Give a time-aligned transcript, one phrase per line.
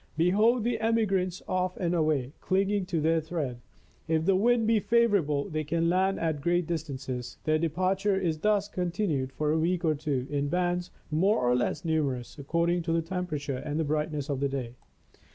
[0.17, 3.59] Behold the emigrants off and away, clinging to their thread.
[4.07, 7.37] If the wind be favorable, they can land at great distances.
[7.43, 11.85] Their departure is thus continued for a week or two, in bands more or less
[11.85, 14.73] numerous, according to the temperature and the brightness of the day.